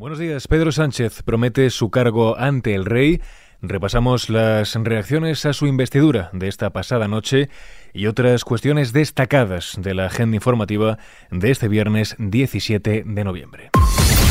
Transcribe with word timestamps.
Buenos 0.00 0.18
días. 0.18 0.48
Pedro 0.48 0.72
Sánchez 0.72 1.22
promete 1.24 1.68
su 1.68 1.90
cargo 1.90 2.38
ante 2.38 2.74
el 2.74 2.86
rey. 2.86 3.20
Repasamos 3.60 4.30
las 4.30 4.74
reacciones 4.74 5.44
a 5.44 5.52
su 5.52 5.66
investidura 5.66 6.30
de 6.32 6.48
esta 6.48 6.70
pasada 6.70 7.06
noche 7.06 7.50
y 7.92 8.06
otras 8.06 8.46
cuestiones 8.46 8.94
destacadas 8.94 9.74
de 9.78 9.92
la 9.92 10.06
agenda 10.06 10.36
informativa 10.36 10.96
de 11.30 11.50
este 11.50 11.68
viernes 11.68 12.16
17 12.18 13.04
de 13.04 13.24
noviembre. 13.24 13.68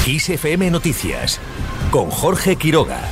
ISFM 0.07 0.71
Noticias 0.71 1.39
con 1.91 2.09
Jorge 2.09 2.55
Quiroga. 2.55 3.07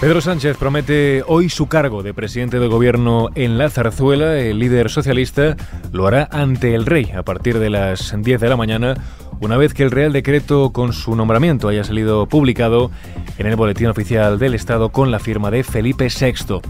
Pedro 0.00 0.22
Sánchez 0.22 0.56
promete 0.56 1.22
hoy 1.26 1.50
su 1.50 1.66
cargo 1.66 2.02
de 2.02 2.14
presidente 2.14 2.58
del 2.58 2.70
gobierno 2.70 3.28
en 3.34 3.58
la 3.58 3.68
zarzuela. 3.68 4.38
El 4.38 4.58
líder 4.58 4.88
socialista 4.88 5.56
lo 5.92 6.06
hará 6.06 6.26
ante 6.32 6.74
el 6.74 6.86
rey 6.86 7.12
a 7.14 7.22
partir 7.22 7.58
de 7.58 7.68
las 7.68 8.14
10 8.16 8.40
de 8.40 8.48
la 8.48 8.56
mañana, 8.56 8.94
una 9.40 9.56
vez 9.56 9.74
que 9.74 9.82
el 9.82 9.90
Real 9.90 10.12
Decreto 10.12 10.70
con 10.70 10.92
su 10.92 11.16
nombramiento 11.16 11.68
haya 11.68 11.84
salido 11.84 12.26
publicado 12.26 12.90
en 13.38 13.46
el 13.46 13.56
Boletín 13.56 13.88
Oficial 13.88 14.38
del 14.38 14.54
Estado 14.54 14.90
con 14.90 15.10
la 15.10 15.18
firma 15.18 15.50
de 15.50 15.64
Felipe 15.64 16.08
VI. 16.08 16.60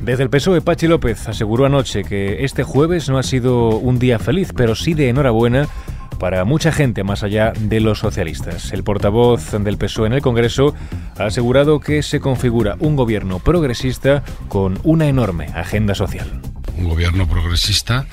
Desde 0.00 0.22
el 0.22 0.30
PSOE, 0.30 0.60
Pachi 0.60 0.86
López 0.86 1.28
aseguró 1.28 1.66
anoche 1.66 2.04
que 2.04 2.44
este 2.44 2.62
jueves 2.62 3.08
no 3.08 3.18
ha 3.18 3.22
sido 3.22 3.68
un 3.68 3.98
día 3.98 4.18
feliz, 4.18 4.52
pero 4.54 4.74
sí 4.74 4.94
de 4.94 5.08
enhorabuena 5.08 5.68
para 6.18 6.44
mucha 6.44 6.72
gente 6.72 7.04
más 7.04 7.22
allá 7.22 7.52
de 7.58 7.80
los 7.80 7.98
socialistas. 7.98 8.72
El 8.72 8.84
portavoz 8.84 9.52
del 9.52 9.76
PSOE 9.76 10.06
en 10.06 10.12
el 10.14 10.22
Congreso 10.22 10.74
ha 11.18 11.24
asegurado 11.24 11.80
que 11.80 12.02
se 12.02 12.20
configura 12.20 12.76
un 12.78 12.96
gobierno 12.96 13.38
progresista 13.38 14.22
con 14.48 14.78
una 14.82 15.06
enorme 15.06 15.46
agenda 15.54 15.94
social. 15.94 16.40
Un 16.78 16.88
gobierno 16.88 17.26
progresista 17.26 18.06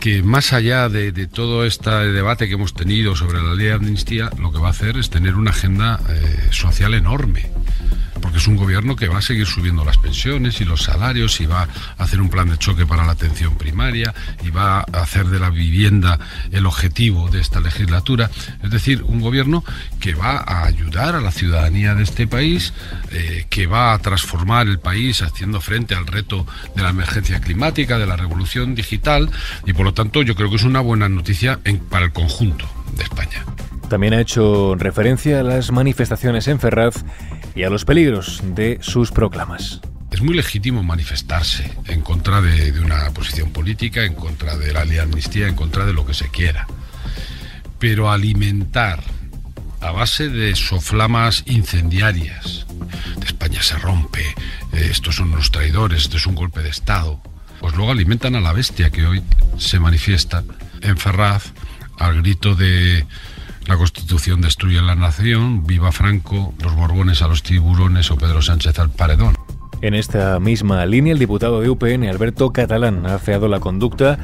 que 0.00 0.22
más 0.22 0.52
allá 0.52 0.88
de, 0.88 1.12
todo 1.26 1.64
este 1.64 1.90
debate 1.90 2.48
que 2.48 2.54
hemos 2.54 2.74
tenido 2.74 3.16
sobre 3.16 3.42
la 3.42 3.54
ley 3.54 3.66
de 3.66 3.72
amnistía, 3.72 4.30
lo 4.38 4.52
que 4.52 4.58
va 4.58 4.68
a 4.68 4.70
hacer 4.70 4.96
es 4.96 5.10
tener 5.10 5.34
una 5.34 5.50
agenda 5.50 6.00
eh, 6.08 6.48
social 6.50 6.94
enorme 6.94 7.50
porque 8.20 8.38
es 8.38 8.46
un 8.46 8.56
gobierno 8.56 8.96
que 8.96 9.08
va 9.08 9.18
a 9.18 9.22
seguir 9.22 9.46
subiendo 9.46 9.84
las 9.84 9.98
pensiones 9.98 10.60
y 10.60 10.64
los 10.64 10.82
salarios 10.82 11.40
y 11.40 11.46
va 11.46 11.68
a 11.98 12.02
hacer 12.02 12.20
un 12.20 12.30
plan 12.30 12.48
de 12.48 12.58
choque 12.58 12.86
para 12.86 13.04
la 13.04 13.12
atención 13.12 13.56
primaria 13.56 14.14
y 14.44 14.50
va 14.50 14.80
a 14.80 15.02
hacer 15.02 15.26
de 15.26 15.38
la 15.38 15.50
vivienda 15.50 16.18
el 16.50 16.66
objetivo 16.66 17.28
de 17.30 17.40
esta 17.40 17.60
legislatura. 17.60 18.30
Es 18.62 18.70
decir, 18.70 19.02
un 19.02 19.20
gobierno 19.20 19.64
que 20.00 20.14
va 20.14 20.38
a 20.38 20.64
ayudar 20.64 21.14
a 21.14 21.20
la 21.20 21.30
ciudadanía 21.30 21.94
de 21.94 22.02
este 22.02 22.26
país, 22.26 22.72
eh, 23.10 23.46
que 23.48 23.66
va 23.66 23.92
a 23.92 23.98
transformar 23.98 24.66
el 24.66 24.78
país 24.78 25.22
haciendo 25.22 25.60
frente 25.60 25.94
al 25.94 26.06
reto 26.06 26.46
de 26.74 26.82
la 26.82 26.90
emergencia 26.90 27.40
climática, 27.40 27.98
de 27.98 28.06
la 28.06 28.16
revolución 28.16 28.74
digital 28.74 29.30
y 29.66 29.72
por 29.72 29.84
lo 29.84 29.94
tanto 29.94 30.22
yo 30.22 30.34
creo 30.34 30.50
que 30.50 30.56
es 30.56 30.64
una 30.64 30.80
buena 30.80 31.08
noticia 31.08 31.58
para 31.90 32.06
el 32.06 32.12
conjunto 32.12 32.66
de 32.96 33.04
España. 33.04 33.44
También 33.88 34.12
ha 34.12 34.20
hecho 34.20 34.74
referencia 34.76 35.40
a 35.40 35.42
las 35.42 35.72
manifestaciones 35.72 36.46
en 36.48 36.60
Ferraz 36.60 37.04
y 37.58 37.64
a 37.64 37.70
los 37.70 37.84
peligros 37.84 38.40
de 38.54 38.78
sus 38.82 39.10
proclamas. 39.10 39.80
Es 40.12 40.22
muy 40.22 40.36
legítimo 40.36 40.84
manifestarse 40.84 41.76
en 41.86 42.02
contra 42.02 42.40
de, 42.40 42.70
una 42.80 43.10
posición 43.10 43.50
política, 43.50 44.04
en 44.04 44.14
contra 44.14 44.56
de 44.56 44.72
la 44.72 44.84
ley 44.84 44.94
de 44.94 45.00
amnistía, 45.00 45.48
en 45.48 45.56
contra 45.56 45.84
de 45.84 45.92
lo 45.92 46.06
que 46.06 46.14
se 46.14 46.28
quiera. 46.28 46.68
Pero 47.80 48.12
alimentar 48.12 49.02
a 49.80 49.90
base 49.90 50.28
de 50.28 50.54
soflamas 50.54 51.42
incendiarias, 51.46 52.64
de 53.18 53.26
España 53.26 53.60
se 53.60 53.76
rompe, 53.76 54.22
eh, 54.72 54.88
estos 54.92 55.16
son 55.16 55.32
los 55.32 55.50
traidores, 55.50 56.02
esto 56.02 56.16
es 56.16 56.26
un 56.26 56.36
golpe 56.36 56.62
de 56.62 56.68
Estado, 56.68 57.20
pues 57.58 57.74
luego 57.74 57.90
alimentan 57.90 58.36
a 58.36 58.40
la 58.40 58.52
bestia 58.52 58.90
que 58.90 59.04
hoy 59.04 59.20
se 59.58 59.80
manifiesta 59.80 60.44
en 60.80 60.96
Ferraz 60.96 61.52
al 61.98 62.22
grito 62.22 62.54
de 62.54 63.04
la 63.68 63.76
Constitución 63.76 64.40
destruye 64.40 64.80
la 64.80 64.94
nación, 64.94 65.66
viva 65.66 65.92
Franco, 65.92 66.54
los 66.62 66.74
Borbones 66.74 67.20
a 67.20 67.28
los 67.28 67.42
tiburones 67.42 68.10
o 68.10 68.16
Pedro 68.16 68.40
Sánchez 68.40 68.78
al 68.78 68.88
paredón. 68.88 69.34
En 69.82 69.94
esta 69.94 70.40
misma 70.40 70.84
línea, 70.86 71.12
el 71.12 71.18
diputado 71.18 71.60
de 71.60 71.68
UPN, 71.68 72.08
Alberto 72.08 72.50
Catalán, 72.50 73.04
ha 73.06 73.16
afeado 73.16 73.46
la 73.46 73.60
conducta 73.60 74.18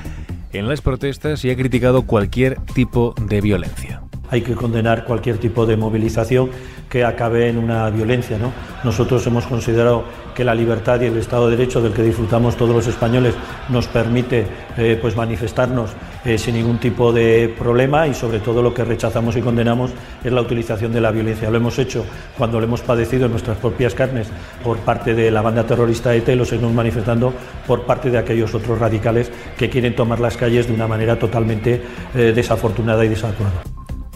en 0.53 0.67
las 0.67 0.81
protestas 0.81 1.45
y 1.45 1.51
ha 1.51 1.57
criticado 1.57 2.07
cualquier 2.07 2.59
tipo 2.73 3.15
de 3.21 3.43
violencia. 3.43 4.01
Hay 4.31 4.41
que 4.41 4.55
condenar 4.55 5.05
cualquier 5.05 5.37
tipo 5.37 5.67
de 5.67 5.77
movilización 5.77 6.49
que 6.89 7.05
acabe 7.05 7.49
en 7.49 7.59
una 7.59 7.91
violencia. 7.91 8.39
¿no? 8.39 8.51
Nosotros 8.83 9.27
hemos 9.27 9.47
considerado 9.47 10.05
que 10.35 10.43
la 10.43 10.55
libertad 10.55 11.03
y 11.03 11.05
el 11.05 11.19
Estado 11.19 11.51
de 11.51 11.57
Derecho 11.57 11.83
del 11.83 11.93
que 11.93 12.03
disfrutamos 12.03 12.57
todos 12.57 12.75
los 12.75 12.87
españoles 12.87 13.35
nos 13.69 13.87
permite 13.89 14.47
eh, 14.79 14.99
pues 15.01 15.15
manifestarnos 15.15 15.91
eh, 16.25 16.39
sin 16.39 16.55
ningún 16.55 16.79
tipo 16.79 17.13
de 17.13 17.55
problema 17.59 18.07
y 18.07 18.15
sobre 18.15 18.39
todo 18.41 18.63
lo 18.63 18.73
que 18.73 18.85
rechazamos 18.85 19.37
y 19.37 19.43
condenamos 19.43 19.93
es 20.23 20.33
la 20.33 20.41
utilización 20.41 20.93
de 20.93 21.01
la 21.01 21.11
violencia. 21.11 21.51
Lo 21.51 21.57
hemos 21.57 21.79
hecho 21.79 22.05
cuando 22.39 22.59
lo 22.59 22.67
hemos 22.67 22.81
padecido 22.81 23.27
en 23.27 23.33
nuestras 23.33 23.59
propias 23.59 23.95
carnes 23.95 24.29
por 24.63 24.79
parte 24.79 25.15
de 25.15 25.31
la 25.31 25.43
banda 25.43 25.65
terrorista 25.65 26.15
ETA 26.15 26.33
y 26.33 26.37
lo 26.37 26.45
seguimos 26.45 26.73
manifestando 26.73 27.33
por 27.67 27.83
parte 27.83 28.11
de 28.11 28.19
aquellos 28.19 28.55
otros 28.55 28.79
radicales 28.79 29.31
que 29.59 29.69
quieren 29.69 29.95
tomar 29.95 30.21
las 30.21 30.37
calles 30.37 30.67
de 30.67 30.75
una 30.75 30.87
manera 30.87 31.19
totalmente 31.19 31.83
eh, 32.15 32.33
desafortunada 32.35 33.05
y 33.05 33.09
desacuerda. 33.09 33.63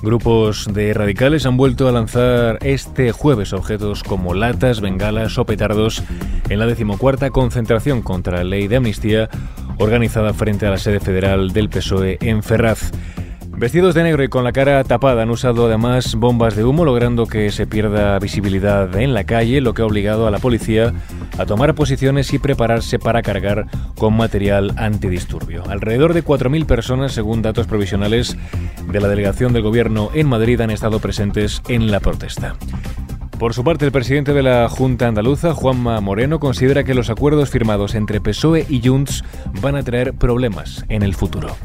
Grupos 0.00 0.68
de 0.72 0.94
radicales 0.94 1.44
han 1.44 1.56
vuelto 1.56 1.88
a 1.88 1.92
lanzar 1.92 2.58
este 2.62 3.10
jueves 3.10 3.52
objetos 3.52 4.04
como 4.04 4.32
latas, 4.32 4.80
bengalas 4.80 5.38
o 5.38 5.44
petardos 5.44 6.04
en 6.48 6.60
la 6.60 6.66
decimocuarta 6.66 7.30
concentración 7.30 8.02
contra 8.02 8.38
la 8.38 8.44
ley 8.44 8.68
de 8.68 8.76
amnistía 8.76 9.28
organizada 9.78 10.32
frente 10.34 10.66
a 10.66 10.70
la 10.70 10.78
sede 10.78 11.00
federal 11.00 11.52
del 11.52 11.68
PSOE 11.68 12.18
en 12.20 12.42
Ferraz. 12.42 12.90
Vestidos 13.58 13.96
de 13.96 14.04
negro 14.04 14.22
y 14.22 14.28
con 14.28 14.44
la 14.44 14.52
cara 14.52 14.84
tapada 14.84 15.22
han 15.22 15.30
usado 15.30 15.66
además 15.66 16.14
bombas 16.14 16.54
de 16.54 16.64
humo 16.64 16.84
logrando 16.84 17.26
que 17.26 17.50
se 17.50 17.66
pierda 17.66 18.16
visibilidad 18.20 18.94
en 18.94 19.14
la 19.14 19.24
calle, 19.24 19.60
lo 19.60 19.74
que 19.74 19.82
ha 19.82 19.86
obligado 19.86 20.28
a 20.28 20.30
la 20.30 20.38
policía 20.38 20.92
a 21.38 21.44
tomar 21.44 21.74
posiciones 21.74 22.32
y 22.32 22.38
prepararse 22.38 23.00
para 23.00 23.20
cargar 23.20 23.66
con 23.96 24.16
material 24.16 24.74
antidisturbio. 24.76 25.64
Alrededor 25.68 26.14
de 26.14 26.24
4.000 26.24 26.66
personas, 26.66 27.12
según 27.12 27.42
datos 27.42 27.66
provisionales 27.66 28.36
de 28.92 29.00
la 29.00 29.08
delegación 29.08 29.52
del 29.52 29.62
gobierno 29.62 30.10
en 30.14 30.28
Madrid, 30.28 30.60
han 30.60 30.70
estado 30.70 31.00
presentes 31.00 31.60
en 31.68 31.90
la 31.90 31.98
protesta. 31.98 32.54
Por 33.38 33.54
su 33.54 33.62
parte, 33.62 33.84
el 33.84 33.92
presidente 33.92 34.32
de 34.32 34.42
la 34.42 34.68
Junta 34.68 35.06
Andaluza, 35.06 35.54
Juanma 35.54 36.00
Moreno, 36.00 36.40
considera 36.40 36.82
que 36.82 36.92
los 36.92 37.08
acuerdos 37.08 37.50
firmados 37.50 37.94
entre 37.94 38.20
PSOE 38.20 38.66
y 38.68 38.86
Junts 38.86 39.22
van 39.60 39.76
a 39.76 39.84
traer 39.84 40.12
problemas 40.12 40.84
en 40.88 41.02
el 41.02 41.14
futuro 41.14 41.56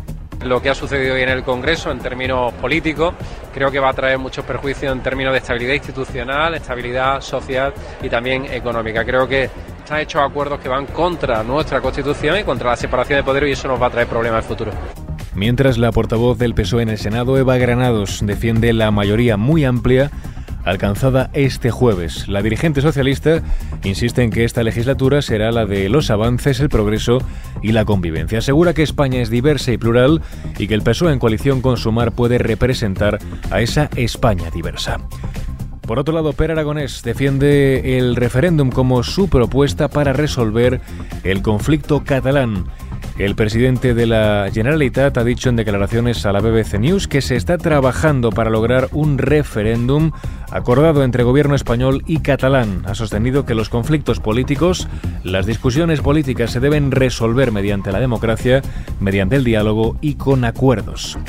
lo 0.45 0.61
que 0.61 0.69
ha 0.69 0.75
sucedido 0.75 1.15
hoy 1.15 1.21
en 1.21 1.29
el 1.29 1.41
Congreso 1.41 1.89
en 1.89 1.99
términos 1.99 2.51
políticos. 2.55 3.13
Creo 3.53 3.71
que 3.71 3.79
va 3.79 3.89
a 3.89 3.93
traer 3.93 4.17
muchos 4.19 4.43
perjuicios 4.43 4.91
en 4.91 5.01
términos 5.01 5.31
de 5.31 5.39
estabilidad 5.39 5.73
institucional, 5.73 6.53
estabilidad 6.53 7.21
social 7.21 7.73
y 8.01 8.09
también 8.09 8.45
económica. 8.51 9.05
Creo 9.05 9.25
que 9.25 9.49
están 9.77 10.01
hechos 10.01 10.21
acuerdos 10.21 10.59
que 10.59 10.67
van 10.67 10.85
contra 10.87 11.43
nuestra 11.43 11.79
Constitución 11.79 12.39
y 12.39 12.43
contra 12.43 12.71
la 12.71 12.75
separación 12.75 13.19
de 13.19 13.23
poderes 13.23 13.49
y 13.49 13.51
eso 13.53 13.69
nos 13.69 13.81
va 13.81 13.87
a 13.87 13.89
traer 13.89 14.07
problemas 14.07 14.39
en 14.39 14.43
el 14.43 14.49
futuro. 14.49 14.71
Mientras 15.33 15.77
la 15.77 15.93
portavoz 15.93 16.37
del 16.37 16.53
PSOE 16.53 16.83
en 16.83 16.89
el 16.89 16.97
Senado, 16.97 17.37
Eva 17.37 17.57
Granados, 17.57 18.19
defiende 18.23 18.73
la 18.73 18.91
mayoría 18.91 19.37
muy 19.37 19.63
amplia 19.63 20.11
alcanzada 20.63 21.29
este 21.33 21.71
jueves. 21.71 22.27
La 22.27 22.41
dirigente 22.41 22.81
socialista 22.81 23.41
insiste 23.83 24.23
en 24.23 24.31
que 24.31 24.43
esta 24.43 24.63
legislatura 24.63 25.21
será 25.21 25.51
la 25.51 25.65
de 25.65 25.89
los 25.89 26.09
avances, 26.09 26.59
el 26.59 26.69
progreso 26.69 27.19
y 27.61 27.71
la 27.71 27.85
convivencia. 27.85 28.39
Asegura 28.39 28.73
que 28.73 28.83
España 28.83 29.21
es 29.21 29.29
diversa 29.29 29.71
y 29.71 29.77
plural 29.77 30.21
y 30.57 30.67
que 30.67 30.73
el 30.73 30.81
PSOE 30.81 31.13
en 31.13 31.19
coalición 31.19 31.61
con 31.61 31.77
Sumar 31.77 32.11
puede 32.11 32.37
representar 32.37 33.19
a 33.51 33.61
esa 33.61 33.89
España 33.95 34.49
diversa. 34.51 34.99
Por 35.85 35.99
otro 35.99 36.13
lado, 36.13 36.31
Per 36.31 36.49
Aragonés 36.49 37.03
defiende 37.03 37.97
el 37.97 38.15
referéndum 38.15 38.69
como 38.69 39.03
su 39.03 39.27
propuesta 39.27 39.89
para 39.89 40.13
resolver 40.13 40.79
el 41.25 41.41
conflicto 41.41 42.05
catalán. 42.05 42.65
El 43.17 43.35
presidente 43.35 43.93
de 43.93 44.07
la 44.07 44.49
Generalitat 44.51 45.15
ha 45.19 45.23
dicho 45.23 45.47
en 45.47 45.55
declaraciones 45.55 46.25
a 46.25 46.31
la 46.31 46.39
BBC 46.39 46.79
News 46.79 47.07
que 47.07 47.21
se 47.21 47.35
está 47.35 47.59
trabajando 47.59 48.31
para 48.31 48.49
lograr 48.49 48.89
un 48.91 49.19
referéndum 49.19 50.11
acordado 50.49 51.03
entre 51.03 51.23
gobierno 51.23 51.53
español 51.53 52.03
y 52.07 52.19
catalán. 52.19 52.81
Ha 52.87 52.95
sostenido 52.95 53.45
que 53.45 53.53
los 53.53 53.69
conflictos 53.69 54.19
políticos, 54.19 54.87
las 55.23 55.45
discusiones 55.45 56.01
políticas 56.01 56.49
se 56.51 56.59
deben 56.59 56.89
resolver 56.89 57.51
mediante 57.51 57.91
la 57.91 57.99
democracia, 57.99 58.63
mediante 58.99 59.35
el 59.35 59.43
diálogo 59.43 59.95
y 60.01 60.15
con 60.15 60.43
acuerdos. 60.43 61.19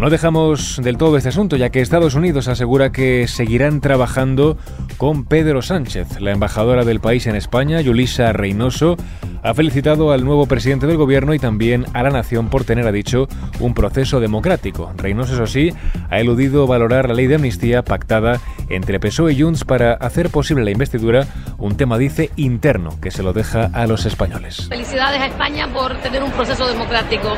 No 0.00 0.08
dejamos 0.08 0.80
del 0.82 0.96
todo 0.96 1.18
este 1.18 1.28
asunto, 1.28 1.56
ya 1.56 1.68
que 1.68 1.82
Estados 1.82 2.14
Unidos 2.14 2.48
asegura 2.48 2.90
que 2.90 3.28
seguirán 3.28 3.82
trabajando 3.82 4.56
con 4.96 5.26
Pedro 5.26 5.60
Sánchez. 5.60 6.20
La 6.20 6.30
embajadora 6.30 6.86
del 6.86 7.00
país 7.00 7.26
en 7.26 7.36
España, 7.36 7.82
Yulisa 7.82 8.32
Reynoso, 8.32 8.96
ha 9.42 9.54
felicitado 9.54 10.12
al 10.12 10.24
nuevo 10.24 10.46
presidente 10.46 10.86
del 10.86 10.96
gobierno 10.96 11.34
y 11.34 11.38
también 11.38 11.86
a 11.94 12.02
la 12.02 12.10
nación 12.10 12.48
por 12.48 12.64
tener, 12.64 12.86
ha 12.86 12.92
dicho, 12.92 13.28
un 13.58 13.74
proceso 13.74 14.20
democrático. 14.20 14.92
Reynoso, 14.96 15.34
eso 15.34 15.46
sí, 15.46 15.72
ha 16.10 16.20
eludido 16.20 16.66
valorar 16.66 17.08
la 17.08 17.14
ley 17.14 17.26
de 17.26 17.36
amnistía 17.36 17.82
pactada 17.82 18.40
entre 18.68 19.00
PSOE 19.00 19.32
y 19.32 19.42
Junts 19.42 19.64
para 19.64 19.94
hacer 19.94 20.30
posible 20.30 20.64
la 20.64 20.70
investidura, 20.70 21.26
un 21.58 21.76
tema, 21.76 21.98
dice, 21.98 22.30
interno, 22.36 23.00
que 23.00 23.10
se 23.10 23.22
lo 23.22 23.32
deja 23.32 23.70
a 23.72 23.86
los 23.86 24.06
españoles. 24.06 24.66
Felicidades 24.68 25.20
a 25.20 25.26
España 25.26 25.68
por 25.72 25.96
tener 25.98 26.22
un 26.22 26.30
proceso 26.32 26.66
democrático. 26.66 27.28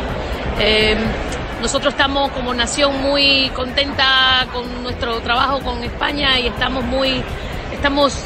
Eh, 0.61 0.97
Nosotros 1.63 1.95
estamos 1.95 2.33
como 2.33 2.53
nación 2.53 3.01
muy 3.03 3.49
contenta 3.55 4.49
con 4.53 4.83
nuestro 4.83 5.21
trabajo 5.21 5.61
con 5.61 5.83
España 5.85 6.41
y 6.41 6.49
estamos 6.49 6.85
muy, 6.85 7.23
estamos, 7.73 8.17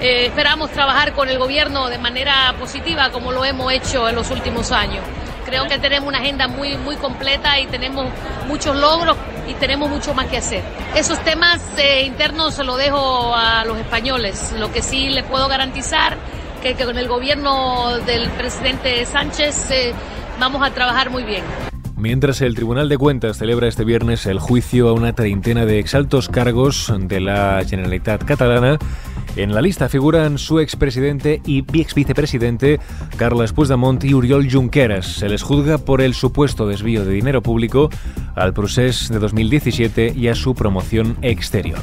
eh, 0.00 0.26
esperamos 0.26 0.70
trabajar 0.70 1.12
con 1.12 1.28
el 1.28 1.38
gobierno 1.38 1.88
de 1.88 1.98
manera 1.98 2.54
positiva 2.58 3.10
como 3.10 3.32
lo 3.32 3.44
hemos 3.44 3.70
hecho 3.72 4.08
en 4.08 4.14
los 4.14 4.30
últimos 4.30 4.72
años. 4.72 5.04
Creo 5.44 5.66
que 5.66 5.78
tenemos 5.78 6.08
una 6.08 6.18
agenda 6.18 6.48
muy, 6.48 6.76
muy 6.76 6.96
completa 6.96 7.58
y 7.60 7.66
tenemos 7.66 8.06
muchos 8.46 8.76
logros 8.76 9.16
y 9.48 9.54
tenemos 9.54 9.90
mucho 9.90 10.14
más 10.14 10.26
que 10.26 10.38
hacer. 10.38 10.62
Esos 10.94 11.18
temas 11.24 11.60
eh, 11.76 12.04
internos 12.04 12.54
se 12.54 12.64
los 12.64 12.78
dejo 12.78 13.34
a 13.34 13.64
los 13.64 13.78
españoles. 13.78 14.54
Lo 14.58 14.72
que 14.72 14.80
sí 14.80 15.08
les 15.08 15.24
puedo 15.24 15.48
garantizar 15.48 16.16
que, 16.62 16.74
que 16.74 16.84
con 16.84 16.96
el 16.96 17.08
gobierno 17.08 17.98
del 18.06 18.28
presidente 18.30 19.04
Sánchez 19.04 19.70
eh, 19.70 19.92
vamos 20.38 20.62
a 20.62 20.70
trabajar 20.70 21.10
muy 21.10 21.24
bien. 21.24 21.42
Mientras 22.00 22.40
el 22.40 22.54
Tribunal 22.54 22.88
de 22.88 22.96
Cuentas 22.96 23.36
celebra 23.36 23.68
este 23.68 23.84
viernes 23.84 24.24
el 24.24 24.38
juicio 24.38 24.88
a 24.88 24.94
una 24.94 25.12
treintena 25.12 25.66
de 25.66 25.78
exaltos 25.78 26.30
cargos 26.30 26.90
de 26.98 27.20
la 27.20 27.62
Generalitat 27.68 28.24
catalana, 28.24 28.78
en 29.36 29.54
la 29.54 29.62
lista 29.62 29.88
figuran 29.88 30.38
su 30.38 30.60
expresidente 30.60 31.40
y 31.46 31.64
ex 31.78 31.94
vicepresidente 31.94 32.80
Carles 33.16 33.52
Puigdemont 33.52 34.02
y 34.04 34.14
Uriol 34.14 34.50
Junqueras. 34.50 35.06
Se 35.06 35.28
les 35.28 35.42
juzga 35.42 35.78
por 35.78 36.00
el 36.00 36.14
supuesto 36.14 36.66
desvío 36.66 37.04
de 37.04 37.12
dinero 37.12 37.42
público 37.42 37.90
al 38.34 38.52
proceso 38.52 39.12
de 39.12 39.20
2017 39.20 40.12
y 40.16 40.28
a 40.28 40.34
su 40.34 40.54
promoción 40.54 41.16
exterior. 41.22 41.80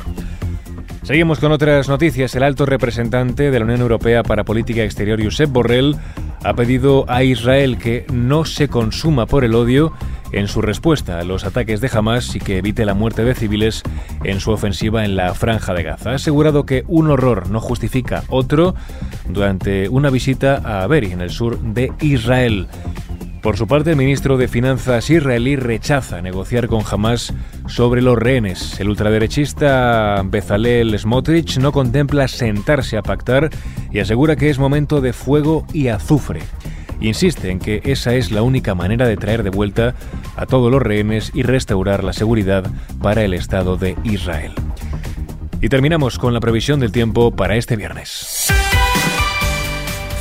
Seguimos 1.04 1.40
con 1.40 1.54
otras 1.54 1.88
noticias. 1.88 2.36
El 2.36 2.44
alto 2.44 2.66
representante 2.66 3.50
de 3.50 3.60
la 3.60 3.64
Unión 3.64 3.80
Europea 3.80 4.24
para 4.24 4.44
Política 4.44 4.84
Exterior, 4.84 5.24
Josep 5.24 5.50
Borrell, 5.50 5.96
ha 6.44 6.54
pedido 6.54 7.06
a 7.08 7.24
Israel 7.24 7.78
que 7.78 8.06
no 8.12 8.44
se 8.44 8.68
consuma 8.68 9.26
por 9.26 9.46
el 9.46 9.56
odio 9.56 9.94
en 10.32 10.48
su 10.48 10.62
respuesta 10.62 11.20
a 11.20 11.24
los 11.24 11.44
ataques 11.46 11.82
de 11.82 11.90
Hamas 11.94 12.36
y 12.36 12.40
que 12.40 12.58
evite 12.58 12.86
la 12.86 12.94
muerte 12.94 13.24
de 13.24 13.36
civiles 13.36 13.84
en 14.24 14.40
su 14.40 14.52
ofensiva 14.52 15.06
en 15.06 15.16
la 15.16 15.34
franja 15.34 15.74
de 15.74 15.84
Gaza. 15.84 16.12
Ha 16.12 16.16
asegurado 16.16 16.66
que 16.66 16.84
un 16.88 17.10
horror 17.10 17.50
no 17.50 17.60
justifica 17.60 18.24
otro 18.30 18.76
durante 19.30 19.90
una 19.90 20.10
visita 20.10 20.84
a 20.84 20.88
Beri, 20.88 21.12
en 21.12 21.22
el 21.22 21.30
sur 21.30 21.60
de 21.60 21.92
Israel. 22.02 22.68
Por 23.42 23.56
su 23.56 23.68
parte, 23.68 23.92
el 23.92 23.96
ministro 23.96 24.36
de 24.36 24.48
Finanzas 24.48 25.10
israelí 25.10 25.56
rechaza 25.56 26.22
negociar 26.22 26.68
con 26.68 26.82
Hamas 26.90 27.34
sobre 27.68 28.02
los 28.02 28.18
rehenes. 28.18 28.78
El 28.80 28.90
ultraderechista 28.90 30.22
Bezalel 30.26 30.98
Smotrich 31.00 31.58
no 31.60 31.72
contempla 31.72 32.28
sentarse 32.28 32.98
a 32.98 33.04
pactar 33.04 33.50
y 33.92 34.00
asegura 34.00 34.36
que 34.36 34.50
es 34.50 34.60
momento 34.60 35.00
de 35.00 35.14
fuego 35.14 35.66
y 35.72 35.88
azufre. 35.88 36.42
Insiste 37.00 37.52
en 37.52 37.60
que 37.60 37.82
esa 37.86 38.16
es 38.16 38.32
la 38.32 38.42
única 38.42 38.76
manera 38.76 39.08
de 39.08 39.18
traer 39.18 39.44
de 39.44 39.50
vuelta 39.50 39.96
a 40.36 40.46
todos 40.46 40.72
los 40.72 40.82
rehenes 40.82 41.32
y 41.34 41.44
restaurar 41.44 42.04
la 42.04 42.14
seguridad 42.14 42.70
para 43.02 43.24
el 43.24 43.34
Estado 43.34 43.78
de 43.78 43.96
Israel. 44.04 44.54
Y 45.62 45.70
terminamos 45.70 46.20
con 46.20 46.34
la 46.34 46.40
previsión 46.40 46.80
del 46.80 46.92
tiempo 46.92 47.32
para 47.32 47.56
este 47.56 47.76
viernes. 47.76 48.48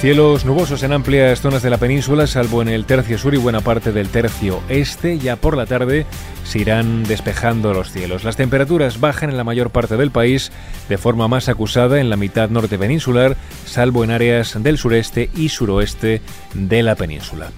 Cielos 0.00 0.44
nubosos 0.44 0.82
en 0.82 0.92
amplias 0.92 1.40
zonas 1.40 1.62
de 1.62 1.70
la 1.70 1.78
península, 1.78 2.26
salvo 2.26 2.60
en 2.60 2.68
el 2.68 2.84
tercio 2.84 3.16
sur 3.16 3.34
y 3.34 3.38
buena 3.38 3.62
parte 3.62 3.92
del 3.92 4.10
tercio 4.10 4.60
este. 4.68 5.18
Ya 5.18 5.36
por 5.36 5.56
la 5.56 5.64
tarde 5.64 6.04
se 6.44 6.58
irán 6.58 7.02
despejando 7.04 7.72
los 7.72 7.90
cielos. 7.90 8.22
Las 8.22 8.36
temperaturas 8.36 9.00
bajan 9.00 9.30
en 9.30 9.38
la 9.38 9.42
mayor 9.42 9.70
parte 9.70 9.96
del 9.96 10.10
país 10.10 10.52
de 10.90 10.98
forma 10.98 11.28
más 11.28 11.48
acusada 11.48 11.98
en 11.98 12.10
la 12.10 12.16
mitad 12.16 12.50
norte 12.50 12.78
peninsular, 12.78 13.38
salvo 13.64 14.04
en 14.04 14.10
áreas 14.10 14.62
del 14.62 14.76
sureste 14.76 15.30
y 15.34 15.48
suroeste 15.48 16.20
de 16.52 16.82
la 16.82 16.94
península. 16.94 17.50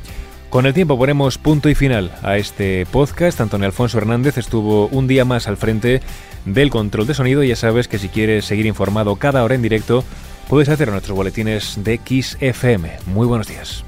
Con 0.49 0.65
el 0.65 0.75
tiempo 0.75 0.97
ponemos 0.97 1.39
punto 1.39 1.69
y 1.69 1.75
final 1.75 2.13
a 2.23 2.39
este 2.39 2.87
podcast. 2.87 3.41
Antonio 3.41 3.67
Alfonso 3.67 3.99
Hernández 3.99 4.39
estuvo 4.39 4.87
un 4.87 5.09
día 5.09 5.25
más 5.25 5.49
al 5.49 5.57
frente 5.57 6.01
del 6.47 6.71
control 6.71 7.09
de 7.09 7.15
sonido. 7.15 7.43
Ya 7.43 7.57
sabes 7.57 7.89
que 7.89 7.99
si 7.99 8.09
quieres 8.09 8.45
seguir 8.45 8.65
informado 8.65 9.17
cada 9.17 9.43
hora 9.43 9.57
en 9.57 9.63
directo, 9.63 10.05
puedes 10.49 10.69
hacer 10.69 10.91
nuestros 10.91 11.17
boletines 11.17 11.79
de 11.85 11.99
XFM. 11.99 12.99
Muy 13.07 13.27
buenos 13.27 13.47
días. 13.47 13.85